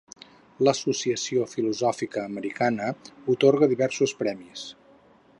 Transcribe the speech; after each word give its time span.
L'Associació 0.67 1.43
Filosòfica 1.51 2.23
Americana 2.31 2.89
atorga 3.35 3.69
diversos 3.75 4.15
premis. 4.23 4.65